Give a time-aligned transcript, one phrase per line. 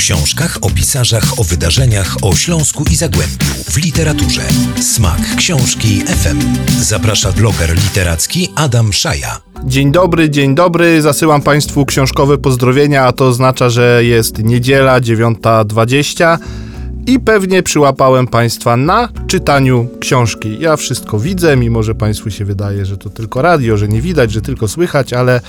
[0.00, 4.42] książkach, o pisarzach, o wydarzeniach, o Śląsku i Zagłębiu, w literaturze.
[4.80, 6.40] Smak książki FM.
[6.80, 9.40] Zaprasza bloger literacki Adam Szaja.
[9.64, 11.02] Dzień dobry, dzień dobry.
[11.02, 16.38] Zasyłam Państwu książkowe pozdrowienia, a to oznacza, że jest niedziela 9.20
[17.06, 20.56] i pewnie przyłapałem Państwa na czytaniu książki.
[20.60, 24.32] Ja wszystko widzę, mimo że Państwu się wydaje, że to tylko radio, że nie widać,
[24.32, 25.40] że tylko słychać, ale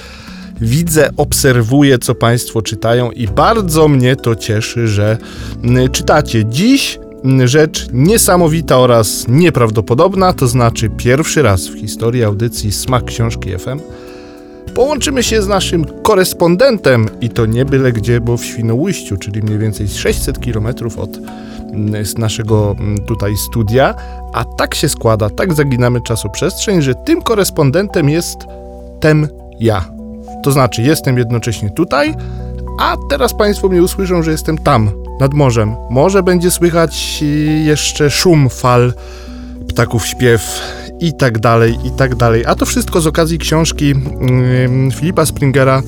[0.61, 5.17] widzę, obserwuję, co Państwo czytają i bardzo mnie to cieszy, że
[5.63, 6.45] mm, czytacie.
[6.45, 13.57] Dziś mm, rzecz niesamowita oraz nieprawdopodobna, to znaczy pierwszy raz w historii audycji Smak Książki
[13.57, 13.79] FM
[14.75, 19.57] Połączymy się z naszym korespondentem i to nie byle gdzie, bo w Świnoujściu, czyli mniej
[19.57, 20.67] więcej 600 km
[20.97, 22.75] od mm, naszego
[23.07, 23.95] tutaj studia,
[24.33, 28.37] a tak się składa, tak zaginamy czasoprzestrzeń, że tym korespondentem jest
[28.99, 29.27] tem
[29.59, 30.00] ja.
[30.43, 32.15] To znaczy, jestem jednocześnie tutaj,
[32.79, 35.75] a teraz Państwo mnie usłyszą, że jestem tam, nad morzem.
[35.89, 37.23] Może będzie słychać
[37.65, 38.93] jeszcze szum fal,
[39.69, 40.61] ptaków śpiew
[40.99, 42.45] i tak dalej, i tak dalej.
[42.45, 45.81] A to wszystko z okazji książki yy, Filipa Springera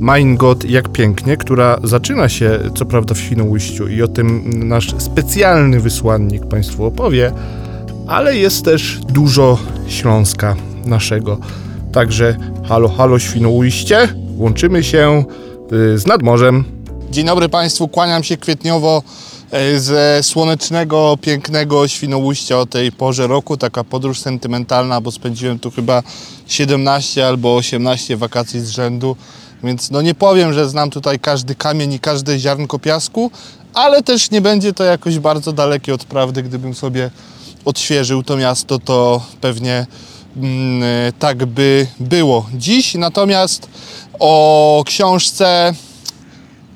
[0.00, 4.94] Mein Gott, jak pięknie, która zaczyna się co prawda w Świnoujściu i o tym nasz
[4.98, 7.32] specjalny wysłannik Państwu opowie,
[8.06, 10.56] ale jest też dużo Śląska
[10.86, 11.38] naszego.
[11.92, 12.36] Także
[12.68, 15.24] halo, halo Świnoujście, łączymy się
[15.70, 16.64] yy, z nadmorzem.
[17.10, 19.02] Dzień dobry Państwu, kłaniam się kwietniowo
[19.50, 23.56] e, ze słonecznego, pięknego Świnoujścia o tej porze roku.
[23.56, 26.02] Taka podróż sentymentalna, bo spędziłem tu chyba
[26.46, 29.16] 17 albo 18 wakacji z rzędu.
[29.64, 33.30] Więc no nie powiem, że znam tutaj każdy kamień i każde ziarnko piasku,
[33.74, 36.42] ale też nie będzie to jakoś bardzo dalekie od prawdy.
[36.42, 37.10] Gdybym sobie
[37.64, 39.86] odświeżył to miasto, to pewnie
[41.18, 42.46] tak by było.
[42.54, 43.68] Dziś natomiast
[44.18, 45.74] o książce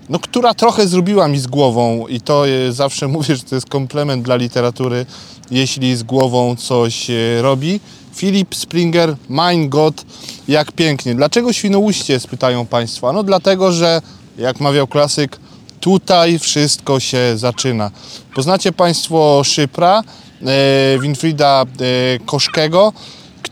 [0.09, 4.23] no, która trochę zrobiła mi z głową i to zawsze mówię, że to jest komplement
[4.23, 5.07] dla literatury,
[5.51, 7.81] jeśli z głową coś e, robi.
[8.17, 10.05] Philip Springer, Mein Gott,
[10.49, 11.15] jak pięknie.
[11.15, 13.13] Dlaczego Świnoujście, spytają Państwo?
[13.13, 14.03] No dlatego, że
[14.39, 15.39] jak mawiał klasyk,
[15.81, 17.91] tutaj wszystko się zaczyna.
[18.35, 20.03] Poznacie Państwo Szypra,
[20.43, 22.93] e, Winfrida e, Koszkego,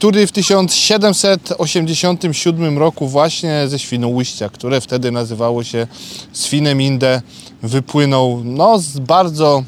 [0.05, 5.87] który w 1787 roku właśnie ze Świnoujścia, które wtedy nazywało się
[6.33, 7.23] Swineminde,
[7.63, 9.65] wypłynął no, z bardzo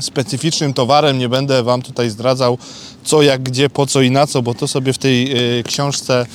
[0.00, 1.18] specyficznym towarem.
[1.18, 2.58] Nie będę Wam tutaj zdradzał
[3.04, 6.26] co, jak, gdzie, po co i na co, bo to sobie w tej y, książce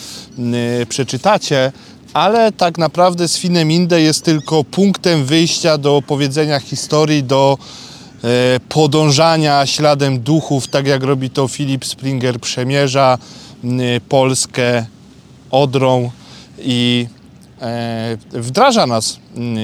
[0.82, 1.72] y, przeczytacie.
[2.14, 7.58] Ale tak naprawdę Swineminde jest tylko punktem wyjścia do opowiedzenia historii, do
[8.70, 13.18] podążania śladem duchów, tak jak robi to Filip Springer, przemierza
[13.64, 14.86] m, Polskę
[15.52, 16.12] Odrą
[16.60, 17.08] i
[17.62, 19.20] e, wdraża nas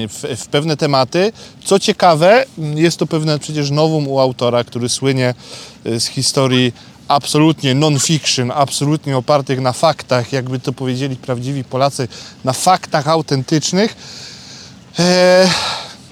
[0.08, 1.32] w, pewne tematy.
[1.64, 5.34] Co ciekawe, jest to pewne przecież nowum u autora, który słynie
[5.84, 6.72] e, z historii
[7.08, 12.08] absolutnie non-fiction, absolutnie opartych na faktach, jakby to powiedzieli prawdziwi Polacy,
[12.44, 13.96] na faktach autentycznych.
[14.98, 15.48] E,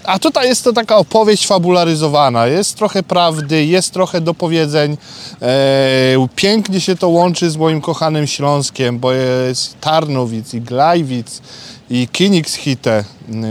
[0.06, 2.47] a tutaj jest to taka opowieść fabularyzowana.
[2.47, 4.97] Jest trochę prawdy, jest trochę dopowiedzeń.
[5.43, 11.43] E, pięknie się to łączy z moim kochanym Śląskiem, bo jest Tarnowic i Glajwic
[11.91, 13.05] i Königshite,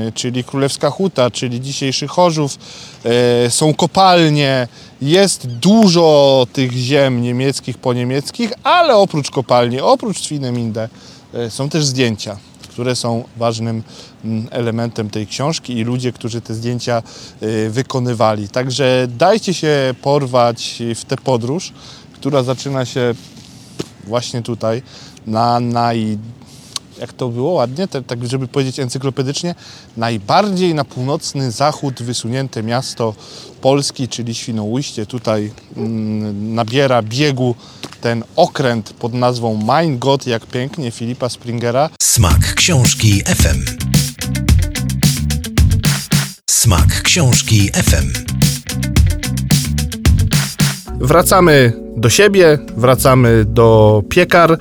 [0.07, 2.57] y, czyli Królewska Huta, czyli dzisiejszy Chorzów.
[3.05, 4.67] E, są kopalnie,
[5.01, 10.89] jest dużo tych ziem niemieckich, poniemieckich, ale oprócz kopalni, oprócz Swineminde
[11.33, 12.37] e, są też zdjęcia
[12.75, 13.83] które są ważnym
[14.25, 17.03] mm, elementem tej książki i ludzie, którzy te zdjęcia
[17.43, 18.49] y, wykonywali.
[18.49, 21.73] Także dajcie się porwać w tę podróż,
[22.13, 23.13] która zaczyna się
[24.03, 24.81] właśnie tutaj
[25.27, 26.17] na naj
[26.99, 29.55] jak to było ładnie, tak, żeby powiedzieć encyklopedycznie,
[29.97, 33.13] najbardziej na północny zachód wysunięte miasto
[33.61, 35.05] Polski, czyli Świnoujście.
[35.05, 37.55] Tutaj mm, nabiera biegu
[38.01, 41.89] ten okręt pod nazwą Mein Gott, jak pięknie, Filipa Springera.
[42.01, 43.85] Smak książki FM.
[46.49, 48.35] Smak książki FM.
[50.99, 54.57] Wracamy do siebie, wracamy do piekar.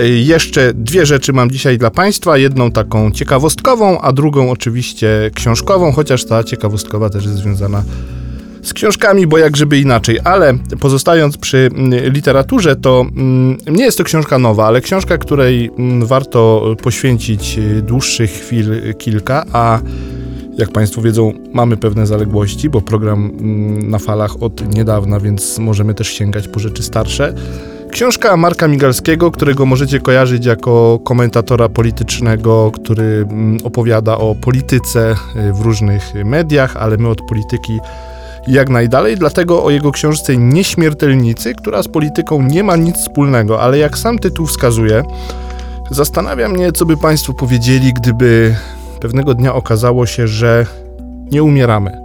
[0.00, 2.38] Y, Jeszcze dwie rzeczy mam dzisiaj dla Państwa.
[2.38, 8.25] Jedną taką ciekawostkową, a drugą oczywiście książkową, chociaż ta ciekawostkowa też jest związana z
[8.72, 10.18] książkami, bo jak żeby inaczej.
[10.24, 15.70] Ale pozostając przy mm, literaturze, to mm, nie jest to książka nowa, ale książka, której
[15.78, 19.80] mm, warto poświęcić y, dłuższych chwil y, kilka, a
[20.58, 23.32] jak Państwo wiedzą, mamy pewne zaległości, bo program
[23.90, 27.34] na falach od niedawna, więc możemy też sięgać po rzeczy starsze.
[27.90, 33.26] Książka Marka Migalskiego, którego możecie kojarzyć jako komentatora politycznego, który
[33.64, 37.78] opowiada o polityce y, w różnych mediach, ale my od polityki
[38.46, 43.78] jak najdalej, dlatego o jego książce Nieśmiertelnicy, która z polityką nie ma nic wspólnego, ale
[43.78, 45.02] jak sam tytuł wskazuje,
[45.90, 48.56] zastanawia mnie, co by Państwo powiedzieli, gdyby
[49.00, 50.66] pewnego dnia okazało się, że
[51.30, 51.98] nie umieramy.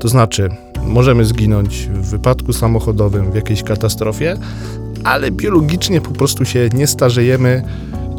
[0.00, 0.48] To znaczy,
[0.86, 4.36] możemy zginąć w wypadku samochodowym, w jakiejś katastrofie,
[5.04, 7.62] ale biologicznie po prostu się nie starzejemy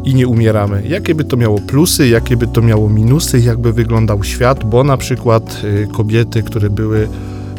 [0.04, 0.82] i nie umieramy.
[0.88, 4.96] Jakie by to miało plusy, jakie by to miało minusy, jakby wyglądał świat, bo na
[4.96, 7.08] przykład y, kobiety, które były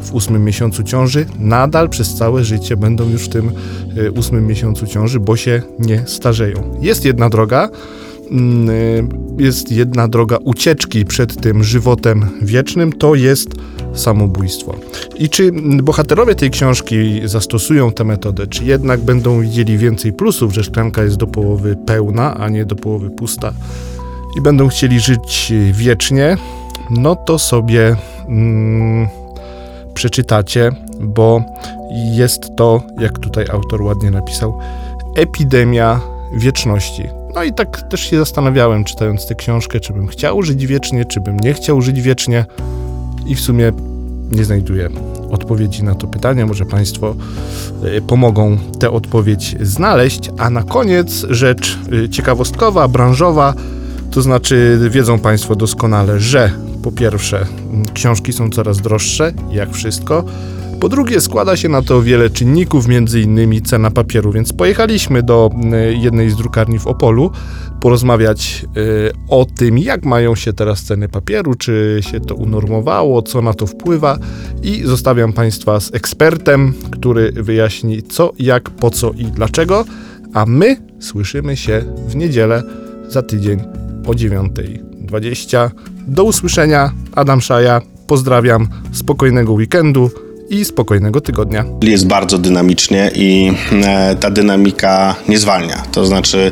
[0.05, 3.51] w ósmym miesiącu ciąży, nadal przez całe życie będą już w tym
[3.97, 6.77] y, ósmym miesiącu ciąży, bo się nie starzeją.
[6.81, 7.69] Jest jedna droga,
[8.31, 9.07] mm, y,
[9.37, 13.49] jest jedna droga ucieczki przed tym żywotem wiecznym, to jest
[13.93, 14.75] samobójstwo.
[15.17, 15.51] I czy
[15.83, 21.17] bohaterowie tej książki zastosują tę metodę, czy jednak będą widzieli więcej plusów, że szklanka jest
[21.17, 23.53] do połowy pełna, a nie do połowy pusta
[24.35, 26.37] i będą chcieli żyć wiecznie,
[26.89, 27.95] no to sobie
[28.27, 29.07] mm,
[29.95, 31.44] przeczytacie, bo
[31.92, 34.59] jest to, jak tutaj autor ładnie napisał,
[35.15, 36.00] epidemia
[36.33, 37.03] wieczności.
[37.36, 41.21] No i tak też się zastanawiałem, czytając tę książkę, czy bym chciał żyć wiecznie, czy
[41.21, 42.45] bym nie chciał żyć wiecznie
[43.25, 43.71] i w sumie
[44.31, 44.89] nie znajduję
[45.31, 46.45] odpowiedzi na to pytanie.
[46.45, 47.15] Może Państwo
[47.98, 50.30] y, pomogą tę odpowiedź znaleźć.
[50.38, 53.53] A na koniec rzecz y, ciekawostkowa, branżowa,
[54.12, 56.51] to znaczy wiedzą Państwo doskonale, że
[56.85, 57.45] po pierwsze
[57.93, 60.25] książki są coraz droższe, jak wszystko.
[60.79, 62.87] Po drugie, składa się na to wiele czynników,
[63.23, 65.49] innymi cena papieru, więc pojechaliśmy do
[65.89, 67.31] y, jednej z drukarni w Opolu
[67.81, 73.41] porozmawiać y, o tym, jak mają się teraz ceny papieru, czy się to unormowało, co
[73.41, 74.17] na to wpływa
[74.63, 79.85] i zostawiam Państwa z ekspertem, który wyjaśni co, jak, po co i dlaczego,
[80.33, 82.63] a my słyszymy się w niedzielę
[83.07, 83.59] za tydzień
[84.07, 85.94] o 9.20.
[86.07, 90.11] Do usłyszenia, Adam Szaja, pozdrawiam, spokojnego weekendu
[90.49, 91.65] i spokojnego tygodnia.
[91.81, 93.53] Jest bardzo dynamicznie i
[93.83, 95.83] e, ta dynamika nie zwalnia.
[95.91, 96.51] To znaczy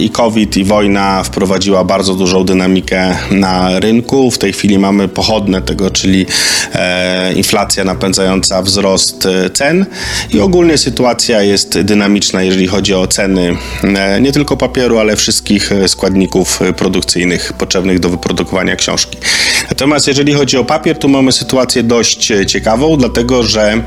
[0.00, 4.30] i COVID, i wojna wprowadziła bardzo dużą dynamikę na rynku.
[4.30, 6.26] W tej chwili mamy pochodne tego, czyli
[6.74, 9.86] e, inflacja napędzająca wzrost e, cen
[10.30, 15.72] i ogólnie sytuacja jest dynamiczna, jeżeli chodzi o ceny e, nie tylko papieru, ale wszystkich
[15.72, 19.18] e, składników e, produkcyjnych potrzebnych do wyprodukowania książki.
[19.68, 23.82] Natomiast jeżeli chodzi o papier, tu mamy sytuację dość e, ciekawą, dlatego że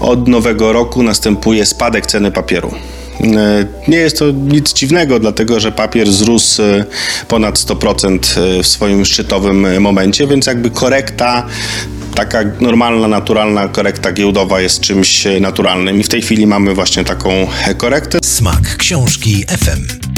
[0.00, 2.74] od nowego roku następuje spadek ceny papieru.
[3.20, 6.84] E, Nie jest to nic dziwnego, dlatego że papier zrósł e,
[7.28, 8.18] ponad 100%
[8.58, 11.46] e, w swoim szczytowym momencie, więc jakby korekta
[12.14, 17.46] taka normalna, naturalna korekta giełdowa jest czymś naturalnym i w tej chwili mamy właśnie taką
[17.78, 18.18] korektę.
[18.24, 20.13] Smak książki FM.